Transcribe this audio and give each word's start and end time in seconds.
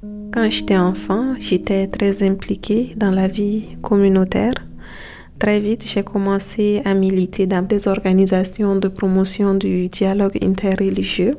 Quand 0.00 0.48
j'étais 0.48 0.76
enfant, 0.76 1.34
j'étais 1.40 1.88
très 1.88 2.22
impliquée 2.22 2.94
dans 2.96 3.10
la 3.10 3.26
vie 3.26 3.76
communautaire. 3.82 4.54
Très 5.40 5.58
vite, 5.58 5.84
j'ai 5.88 6.04
commencé 6.04 6.82
à 6.84 6.94
militer 6.94 7.48
dans 7.48 7.62
des 7.62 7.88
organisations 7.88 8.76
de 8.76 8.86
promotion 8.86 9.54
du 9.54 9.88
dialogue 9.88 10.38
interreligieux. 10.40 11.34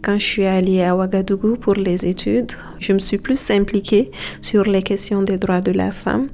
Quand 0.00 0.18
je 0.18 0.24
suis 0.24 0.46
allée 0.46 0.82
à 0.82 0.96
Ouagadougou 0.96 1.56
pour 1.56 1.74
les 1.74 2.06
études, 2.06 2.52
je 2.78 2.94
me 2.94 2.98
suis 2.98 3.18
plus 3.18 3.50
impliquée 3.50 4.10
sur 4.40 4.64
les 4.64 4.82
questions 4.82 5.22
des 5.22 5.36
droits 5.36 5.60
de 5.60 5.72
la 5.72 5.92
femme 5.92 6.28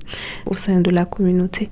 au 0.47 0.55
sein 0.55 0.81
de 0.81 0.91
la 0.91 1.07
communauté. 1.07 1.71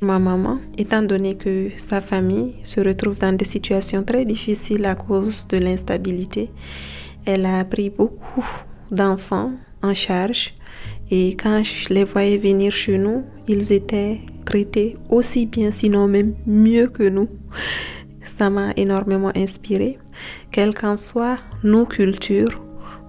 Ma 0.00 0.18
maman, 0.18 0.58
étant 0.78 1.02
donné 1.02 1.34
que 1.34 1.68
sa 1.76 2.00
famille 2.00 2.54
se 2.64 2.80
retrouve 2.80 3.18
dans 3.18 3.36
des 3.36 3.44
situations 3.44 4.04
très 4.04 4.24
difficiles 4.24 4.86
à 4.86 4.94
cause 4.94 5.46
de 5.48 5.58
l'instabilité, 5.58 6.50
elle 7.26 7.44
a 7.44 7.62
pris 7.66 7.90
beaucoup 7.90 8.46
d'enfants 8.90 9.52
en 9.82 9.94
charge 9.94 10.54
et 11.10 11.30
quand 11.30 11.62
je 11.64 11.92
les 11.92 12.04
voyais 12.04 12.38
venir 12.38 12.72
chez 12.72 12.96
nous, 12.96 13.24
ils 13.48 13.72
étaient 13.72 14.20
traités 14.44 14.96
aussi 15.08 15.46
bien, 15.46 15.72
sinon 15.72 16.06
même 16.06 16.34
mieux 16.46 16.86
que 16.86 17.08
nous. 17.08 17.28
Ça 18.22 18.48
m'a 18.48 18.70
énormément 18.76 19.32
inspiré. 19.34 19.98
Quelles 20.52 20.74
qu'en 20.74 20.96
soient 20.96 21.38
nos 21.64 21.84
cultures, 21.84 22.62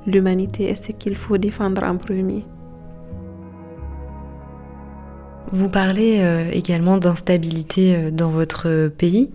l'humanité 0.07 0.63
est 0.63 0.83
ce 0.83 0.91
qu'il 0.93 1.15
faut 1.15 1.37
défendre 1.37 1.83
en 1.83 1.97
premier. 1.97 2.43
Vous 5.51 5.69
parlez 5.69 6.21
euh, 6.21 6.49
également 6.51 6.97
d'instabilité 6.97 7.95
euh, 7.95 8.09
dans 8.09 8.31
votre 8.31 8.87
pays. 8.87 9.29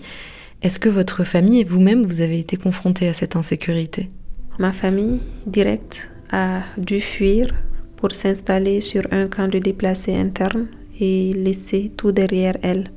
Est-ce 0.62 0.78
que 0.78 0.88
votre 0.88 1.24
famille 1.24 1.60
et 1.60 1.64
vous-même, 1.64 2.02
vous 2.02 2.20
avez 2.20 2.38
été 2.38 2.56
confrontés 2.56 3.06
à 3.06 3.14
cette 3.14 3.36
insécurité? 3.36 4.10
Ma 4.58 4.72
famille 4.72 5.20
directe 5.46 6.10
a 6.30 6.62
dû 6.76 7.00
fuir 7.00 7.54
pour 7.96 8.12
s'installer 8.12 8.80
sur 8.80 9.02
un 9.10 9.28
camp 9.28 9.48
de 9.48 9.58
déplacés 9.58 10.14
internes 10.14 10.68
et 11.00 11.32
laisser 11.32 11.92
tout 11.96 12.12
derrière 12.12 12.56
elle. 12.62 12.90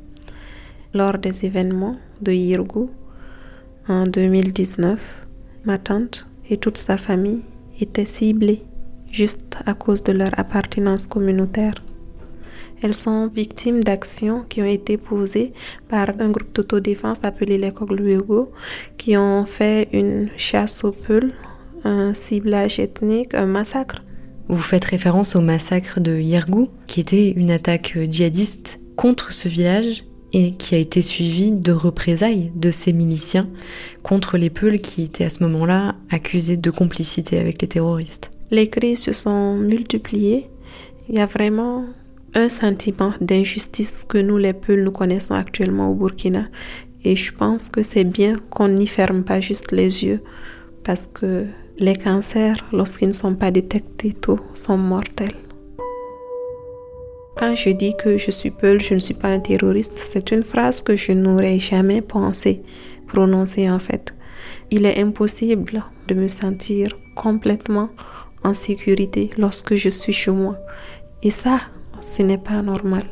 Lors 0.94 1.18
des 1.18 1.46
événements 1.46 1.98
de 2.22 2.32
Yirgou 2.32 2.90
en 3.88 4.06
2019, 4.06 5.00
ma 5.66 5.78
tante 5.78 6.28
et 6.50 6.58
toute 6.58 6.78
sa 6.78 6.98
famille 6.98 7.42
étaient 7.80 8.06
ciblées 8.06 8.64
juste 9.12 9.58
à 9.66 9.74
cause 9.74 10.04
de 10.04 10.12
leur 10.12 10.38
appartenance 10.38 11.08
communautaire. 11.08 11.76
Elles 12.82 12.94
sont 12.94 13.28
victimes 13.28 13.84
d'actions 13.84 14.46
qui 14.48 14.62
ont 14.62 14.66
été 14.66 14.98
posées 14.98 15.54
par 15.90 16.10
un 16.20 16.30
groupe 16.30 16.54
d'autodéfense 16.54 17.26
appelé 17.26 17.58
les 17.58 17.72
Kogluego, 17.72 18.52
qui 18.98 19.18
ont 19.18 19.46
fait 19.46 19.90
une 19.92 20.30
chasse 20.38 20.84
aux 20.86 20.94
peuls, 20.94 21.34
un 21.84 22.14
ciblage 22.14 22.80
ethnique, 22.80 23.34
un 23.34 23.46
massacre 23.46 24.04
vous 24.50 24.64
faites 24.64 24.86
référence 24.86 25.36
au 25.36 25.42
massacre 25.42 26.00
de 26.00 26.18
Yergou, 26.18 26.70
qui 26.88 27.00
était 27.00 27.30
une 27.30 27.52
attaque 27.52 27.96
djihadiste 28.10 28.80
contre 28.96 29.32
ce 29.32 29.48
village 29.48 30.04
et 30.34 30.54
qui 30.56 30.74
a 30.74 30.80
été 30.80 31.04
suivi 31.04 31.52
de 31.54 31.72
représailles 31.72 32.52
de 32.56 32.72
ces 32.72 32.92
miliciens 32.92 33.48
contre 34.02 34.38
les 34.38 34.50
Peuls 34.50 34.80
qui 34.80 35.04
étaient 35.04 35.24
à 35.24 35.30
ce 35.30 35.44
moment-là 35.44 35.96
accusés 36.10 36.58
de 36.58 36.72
complicité 36.72 37.38
avec 37.38 37.62
les 37.62 37.68
terroristes. 37.68 38.32
Les 38.50 38.70
crises 38.70 39.04
se 39.04 39.14
sont 39.14 39.56
multipliées. 39.56 40.50
Il 41.08 41.16
y 41.16 41.20
a 41.20 41.28
vraiment 41.28 41.86
un 42.34 42.50
sentiment 42.50 43.14
d'injustice 43.22 44.04
que 44.08 44.18
nous, 44.18 44.38
les 44.38 44.54
Peuls, 44.54 44.84
nous 44.84 44.92
connaissons 44.92 45.36
actuellement 45.36 45.92
au 45.92 45.94
Burkina. 45.94 46.48
Et 47.04 47.16
je 47.16 47.32
pense 47.32 47.70
que 47.70 47.84
c'est 47.84 48.04
bien 48.04 48.34
qu'on 48.50 48.68
n'y 48.68 48.88
ferme 48.88 49.24
pas 49.24 49.42
juste 49.42 49.72
les 49.72 50.04
yeux 50.04 50.22
parce 50.84 51.08
que 51.08 51.46
les 51.80 51.96
cancers, 51.96 52.66
lorsqu'ils 52.74 53.08
ne 53.08 53.14
sont 53.14 53.36
pas 53.36 53.52
détectés 53.52 54.14
tôt, 54.14 54.40
sont 54.54 54.78
mortels. 54.78 55.36
Quand 57.38 57.56
je 57.56 57.70
dis 57.70 57.96
que 57.96 58.18
je 58.18 58.32
suis 58.32 58.52
Peul, 58.52 58.82
je 58.82 58.94
ne 58.96 59.00
suis 59.00 59.14
pas 59.14 59.30
un 59.30 59.40
terroriste, 59.40 59.98
c'est 59.98 60.32
une 60.32 60.44
phrase 60.44 60.82
que 60.82 60.98
je 60.98 61.14
n'aurais 61.14 61.58
jamais 61.60 62.02
pensé 62.02 62.62
prononcer 63.08 63.70
en 63.70 63.80
fait. 63.80 64.14
Il 64.72 64.86
est 64.86 65.00
impossible 65.02 65.84
de 66.08 66.16
me 66.16 66.28
sentir 66.28 66.98
complètement 67.16 67.90
en 68.44 68.54
sécurité 68.54 69.30
lorsque 69.38 69.76
je 69.76 69.90
suis 69.90 70.14
chez 70.14 70.32
moi. 70.32 70.58
Et 71.24 71.32
ça, 71.32 71.62
ce 72.02 72.22
n'est 72.24 72.38
pas 72.38 72.62
normal. 72.62 73.04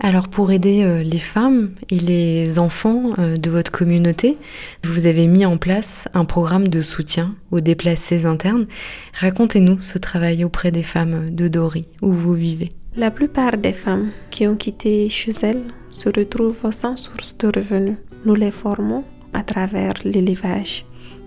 Alors 0.00 0.28
pour 0.28 0.52
aider 0.52 0.84
euh, 0.84 1.02
les 1.02 1.18
femmes 1.18 1.70
et 1.90 1.98
les 1.98 2.60
enfants 2.60 3.14
euh, 3.18 3.36
de 3.36 3.50
votre 3.50 3.72
communauté, 3.72 4.38
vous 4.84 5.06
avez 5.06 5.26
mis 5.26 5.44
en 5.44 5.56
place 5.56 6.04
un 6.14 6.24
programme 6.24 6.68
de 6.68 6.80
soutien 6.82 7.32
aux 7.50 7.60
déplacés 7.60 8.24
internes. 8.24 8.66
Racontez-nous 9.14 9.80
ce 9.80 9.98
travail 9.98 10.44
auprès 10.44 10.70
des 10.70 10.84
femmes 10.84 11.30
de 11.30 11.48
Dori, 11.48 11.86
où 12.00 12.12
vous 12.12 12.34
vivez. 12.34 12.68
La 12.94 13.10
plupart 13.10 13.56
des 13.58 13.72
femmes 13.72 14.10
qui 14.30 14.46
ont 14.46 14.56
quitté 14.56 15.08
chez 15.08 15.32
elles 15.42 15.64
se 15.90 16.08
retrouvent 16.08 16.70
sans 16.70 16.96
source 16.96 17.36
de 17.38 17.48
revenus. 17.48 17.96
Nous 18.24 18.36
les 18.36 18.52
formons 18.52 19.04
à 19.32 19.42
travers 19.42 19.94
l'élevage, 20.04 20.84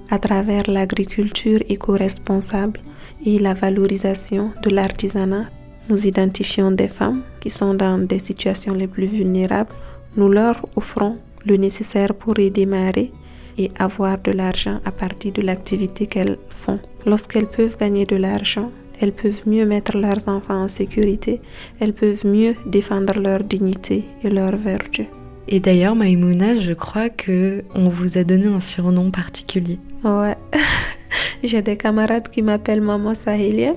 à 0.09 0.17
travers 0.17 0.69
l'agriculture 0.69 1.59
éco-responsable 1.67 2.79
et 3.25 3.37
la 3.37 3.53
valorisation 3.53 4.51
de 4.63 4.69
l'artisanat 4.69 5.45
nous 5.89 6.07
identifions 6.07 6.71
des 6.71 6.87
femmes 6.87 7.23
qui 7.41 7.49
sont 7.49 7.73
dans 7.73 7.97
des 7.97 8.19
situations 8.19 8.73
les 8.73 8.87
plus 8.87 9.07
vulnérables. 9.07 9.73
Nous 10.15 10.29
leur 10.29 10.65
offrons 10.77 11.17
le 11.45 11.57
nécessaire 11.57 12.13
pour 12.13 12.39
y 12.39 12.49
démarrer 12.51 13.11
et 13.57 13.71
avoir 13.77 14.17
de 14.19 14.31
l'argent 14.31 14.79
à 14.85 14.91
partir 14.91 15.33
de 15.33 15.41
l'activité 15.41 16.05
qu'elles 16.07 16.37
font. 16.49 16.79
Lorsqu'elles 17.05 17.47
peuvent 17.47 17.77
gagner 17.77 18.05
de 18.05 18.15
l'argent, 18.15 18.71
elles 19.01 19.11
peuvent 19.11 19.47
mieux 19.47 19.65
mettre 19.65 19.97
leurs 19.97 20.27
enfants 20.27 20.63
en 20.63 20.67
sécurité, 20.67 21.41
elles 21.79 21.93
peuvent 21.93 22.25
mieux 22.25 22.53
défendre 22.67 23.19
leur 23.19 23.39
dignité 23.43 24.05
et 24.23 24.29
leur 24.29 24.55
vertu. 24.55 25.07
Et 25.47 25.59
d'ailleurs, 25.59 25.95
Maïmouna, 25.95 26.59
je 26.59 26.73
crois 26.73 27.09
que 27.09 27.63
on 27.73 27.89
vous 27.89 28.17
a 28.17 28.23
donné 28.23 28.45
un 28.45 28.59
surnom 28.59 29.09
particulier. 29.09 29.79
Ouais. 30.03 30.37
J'ai 31.43 31.63
des 31.63 31.77
camarades 31.77 32.29
qui 32.29 32.43
m'appellent 32.43 32.81
maman 32.81 33.15
sahélienne. 33.15 33.75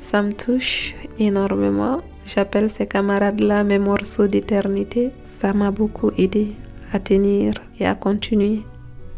Ça 0.00 0.20
me 0.20 0.32
touche 0.32 0.94
énormément. 1.18 2.02
J'appelle 2.26 2.70
ces 2.70 2.86
camarades-là 2.86 3.64
mes 3.64 3.78
morceaux 3.78 4.26
d'éternité. 4.26 5.10
Ça 5.22 5.52
m'a 5.52 5.70
beaucoup 5.70 6.10
aidé 6.16 6.52
à 6.92 6.98
tenir 6.98 7.54
et 7.78 7.86
à 7.86 7.94
continuer. 7.94 8.60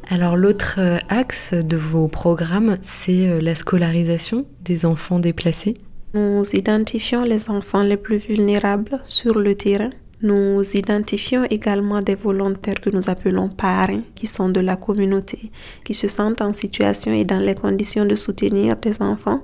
Alors 0.08 0.36
l'autre 0.36 0.76
euh, 0.78 0.98
axe 1.08 1.52
de 1.52 1.76
vos 1.76 2.08
programmes, 2.08 2.76
c'est 2.80 3.28
euh, 3.28 3.40
la 3.40 3.54
scolarisation 3.54 4.46
des 4.62 4.86
enfants 4.86 5.18
déplacés. 5.18 5.74
Nous 6.14 6.44
identifions 6.54 7.22
les 7.24 7.50
enfants 7.50 7.82
les 7.82 7.96
plus 7.96 8.18
vulnérables 8.18 9.00
sur 9.06 9.38
le 9.38 9.54
terrain 9.54 9.90
nous 10.22 10.62
identifions 10.74 11.44
également 11.44 12.00
des 12.00 12.14
volontaires 12.14 12.80
que 12.80 12.90
nous 12.90 13.10
appelons 13.10 13.48
parrains, 13.48 14.02
qui 14.14 14.26
sont 14.26 14.48
de 14.48 14.60
la 14.60 14.76
communauté, 14.76 15.50
qui 15.84 15.94
se 15.94 16.08
sentent 16.08 16.40
en 16.40 16.52
situation 16.52 17.12
et 17.12 17.24
dans 17.24 17.38
les 17.38 17.54
conditions 17.54 18.06
de 18.06 18.14
soutenir 18.14 18.76
des 18.76 19.02
enfants. 19.02 19.42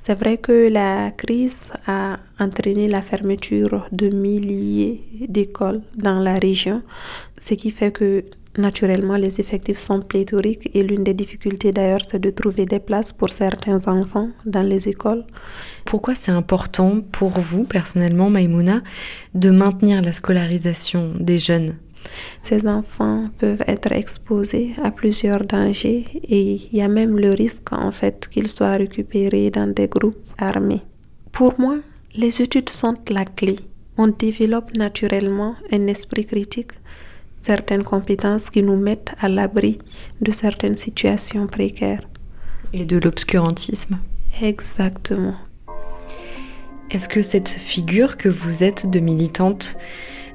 C'est 0.00 0.16
vrai 0.16 0.38
que 0.38 0.68
la 0.68 1.12
crise 1.12 1.70
a 1.86 2.18
entraîné 2.40 2.88
la 2.88 3.02
fermeture 3.02 3.86
de 3.92 4.08
milliers 4.08 5.02
d'écoles 5.28 5.82
dans 5.96 6.18
la 6.18 6.38
région, 6.38 6.82
ce 7.38 7.54
qui 7.54 7.70
fait 7.70 7.92
que 7.92 8.24
Naturellement, 8.56 9.16
les 9.16 9.40
effectifs 9.40 9.78
sont 9.78 10.00
pléthoriques 10.00 10.70
et 10.74 10.82
l'une 10.82 11.04
des 11.04 11.14
difficultés 11.14 11.70
d'ailleurs, 11.70 12.04
c'est 12.04 12.18
de 12.18 12.30
trouver 12.30 12.66
des 12.66 12.80
places 12.80 13.12
pour 13.12 13.30
certains 13.30 13.86
enfants 13.86 14.30
dans 14.46 14.62
les 14.62 14.88
écoles. 14.88 15.24
Pourquoi 15.84 16.14
c'est 16.14 16.32
important 16.32 17.00
pour 17.12 17.38
vous, 17.38 17.64
personnellement, 17.64 18.30
Maïmouna, 18.30 18.82
de 19.34 19.50
maintenir 19.50 20.02
la 20.02 20.12
scolarisation 20.12 21.12
des 21.20 21.38
jeunes? 21.38 21.76
Ces 22.40 22.66
enfants 22.66 23.28
peuvent 23.38 23.62
être 23.66 23.92
exposés 23.92 24.74
à 24.82 24.90
plusieurs 24.90 25.44
dangers 25.44 26.04
et 26.24 26.54
il 26.54 26.78
y 26.78 26.80
a 26.80 26.88
même 26.88 27.18
le 27.18 27.32
risque 27.32 27.72
en 27.72 27.90
fait 27.90 28.28
qu'ils 28.28 28.48
soient 28.48 28.76
récupérés 28.76 29.50
dans 29.50 29.72
des 29.72 29.88
groupes 29.88 30.16
armés. 30.38 30.82
Pour 31.32 31.60
moi, 31.60 31.76
les 32.14 32.40
études 32.42 32.70
sont 32.70 32.94
la 33.10 33.24
clé. 33.24 33.56
On 33.96 34.08
développe 34.08 34.76
naturellement 34.76 35.56
un 35.70 35.86
esprit 35.86 36.24
critique 36.24 36.72
certaines 37.40 37.84
compétences 37.84 38.50
qui 38.50 38.62
nous 38.62 38.76
mettent 38.76 39.12
à 39.20 39.28
l'abri 39.28 39.78
de 40.20 40.30
certaines 40.30 40.76
situations 40.76 41.46
précaires. 41.46 42.06
Et 42.72 42.84
de 42.84 42.98
l'obscurantisme. 42.98 43.98
Exactement. 44.42 45.34
Est-ce 46.90 47.08
que 47.08 47.22
cette 47.22 47.48
figure 47.48 48.16
que 48.16 48.28
vous 48.28 48.62
êtes 48.62 48.88
de 48.88 49.00
militante 49.00 49.76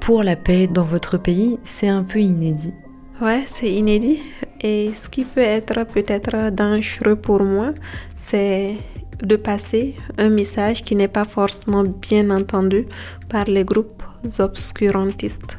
pour 0.00 0.22
la 0.22 0.36
paix 0.36 0.66
dans 0.66 0.84
votre 0.84 1.18
pays, 1.18 1.58
c'est 1.62 1.88
un 1.88 2.04
peu 2.04 2.20
inédit? 2.20 2.74
Ouais, 3.20 3.42
c'est 3.46 3.72
inédit. 3.72 4.18
Et 4.60 4.92
ce 4.94 5.08
qui 5.08 5.24
peut 5.24 5.40
être 5.40 5.84
peut-être 5.84 6.50
dangereux 6.50 7.16
pour 7.16 7.42
moi, 7.42 7.72
c'est 8.14 8.76
de 9.22 9.36
passer 9.36 9.94
un 10.18 10.28
message 10.28 10.84
qui 10.84 10.96
n'est 10.96 11.08
pas 11.08 11.24
forcément 11.24 11.84
bien 11.84 12.30
entendu 12.30 12.86
par 13.28 13.44
les 13.44 13.64
groupes 13.64 14.02
obscurantistes. 14.38 15.58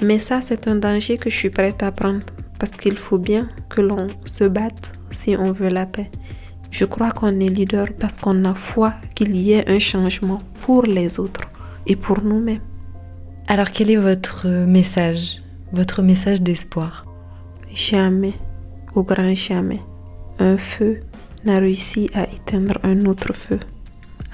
Mais 0.00 0.20
ça, 0.20 0.40
c'est 0.40 0.68
un 0.68 0.76
danger 0.76 1.16
que 1.16 1.28
je 1.28 1.36
suis 1.36 1.50
prête 1.50 1.82
à 1.82 1.90
prendre 1.90 2.26
parce 2.58 2.72
qu'il 2.72 2.96
faut 2.96 3.18
bien 3.18 3.48
que 3.68 3.80
l'on 3.80 4.06
se 4.24 4.44
batte 4.44 4.92
si 5.10 5.36
on 5.36 5.52
veut 5.52 5.68
la 5.68 5.86
paix. 5.86 6.10
Je 6.70 6.84
crois 6.84 7.10
qu'on 7.10 7.40
est 7.40 7.48
leader 7.48 7.88
parce 7.98 8.14
qu'on 8.14 8.44
a 8.44 8.54
foi 8.54 8.94
qu'il 9.14 9.36
y 9.36 9.52
ait 9.52 9.68
un 9.68 9.78
changement 9.78 10.38
pour 10.62 10.82
les 10.82 11.18
autres 11.18 11.48
et 11.86 11.96
pour 11.96 12.22
nous-mêmes. 12.22 12.60
Alors 13.48 13.70
quel 13.72 13.90
est 13.90 13.96
votre 13.96 14.46
message, 14.48 15.42
votre 15.72 16.02
message 16.02 16.42
d'espoir? 16.42 17.06
Jamais, 17.74 18.34
au 18.94 19.02
grand 19.02 19.34
jamais, 19.34 19.80
un 20.38 20.58
feu 20.58 21.00
n'a 21.44 21.58
réussi 21.58 22.10
à 22.14 22.24
éteindre 22.24 22.78
un 22.82 23.00
autre 23.06 23.32
feu. 23.32 23.58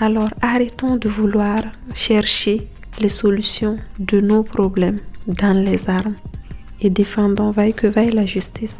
Alors 0.01 0.31
arrêtons 0.43 0.97
de 0.97 1.09
vouloir 1.09 1.63
chercher 1.95 2.69
les 3.01 3.09
solutions 3.09 3.77
de 3.99 4.21
nos 4.21 4.43
problèmes 4.43 4.99
dans 5.27 5.57
les 5.57 5.89
armes 5.89 6.15
et 6.81 6.91
défendons 6.91 7.51
vaille 7.51 7.75
que 7.75 7.87
vaille 7.87 8.11
la 8.11 8.27
justice. 8.27 8.79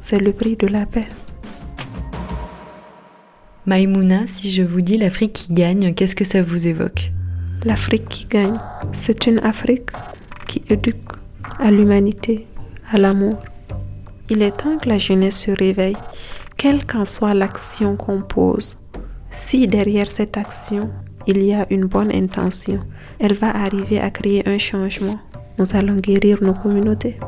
C'est 0.00 0.18
le 0.18 0.32
prix 0.32 0.56
de 0.56 0.66
la 0.66 0.86
paix. 0.86 1.08
Maïmouna, 3.66 4.26
si 4.26 4.50
je 4.50 4.62
vous 4.62 4.80
dis 4.80 4.96
l'Afrique 4.96 5.34
qui 5.34 5.52
gagne, 5.52 5.94
qu'est-ce 5.94 6.16
que 6.16 6.24
ça 6.24 6.42
vous 6.42 6.66
évoque? 6.66 7.12
L'Afrique 7.64 8.08
qui 8.08 8.24
gagne, 8.24 8.58
c'est 8.92 9.26
une 9.26 9.38
Afrique 9.40 9.90
qui 10.48 10.62
éduque 10.68 11.12
à 11.58 11.70
l'humanité, 11.70 12.46
à 12.90 12.98
l'amour. 12.98 13.38
Il 14.30 14.42
est 14.42 14.56
temps 14.56 14.78
que 14.78 14.88
la 14.88 14.98
jeunesse 14.98 15.38
se 15.38 15.50
réveille, 15.50 15.96
quelle 16.56 16.86
qu'en 16.86 17.04
soit 17.04 17.34
l'action 17.34 17.96
qu'on 17.96 18.22
pose. 18.22 18.78
Si 19.30 19.66
derrière 19.66 20.10
cette 20.10 20.36
action, 20.36 20.90
il 21.26 21.42
y 21.42 21.52
a 21.52 21.66
une 21.70 21.84
bonne 21.84 22.12
intention, 22.12 22.80
elle 23.18 23.34
va 23.34 23.54
arriver 23.54 24.00
à 24.00 24.10
créer 24.10 24.48
un 24.48 24.58
changement. 24.58 25.18
Nous 25.58 25.76
allons 25.76 25.96
guérir 25.96 26.42
nos 26.42 26.54
communautés. 26.54 27.18